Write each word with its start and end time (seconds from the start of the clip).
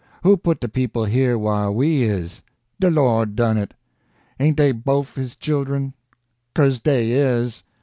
Who 0.23 0.35
put 0.35 0.61
de 0.61 0.67
people 0.67 1.05
here 1.05 1.37
whar 1.37 1.71
we 1.71 2.01
is? 2.01 2.41
De 2.79 2.89
Lord 2.89 3.35
done 3.35 3.59
it. 3.59 3.75
Ain' 4.39 4.55
dey 4.55 4.71
bofe 4.73 5.13
his 5.13 5.35
children? 5.35 5.93
'Cose 6.55 6.79
dey 6.79 7.11
is. 7.11 7.63